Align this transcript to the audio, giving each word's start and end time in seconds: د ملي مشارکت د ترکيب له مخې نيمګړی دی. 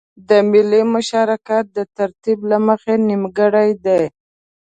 د 0.29 0.31
ملي 0.51 0.81
مشارکت 0.93 1.65
د 1.77 1.79
ترکيب 1.97 2.39
له 2.51 2.57
مخې 2.67 2.93
نيمګړی 3.07 3.69
دی. 3.85 4.03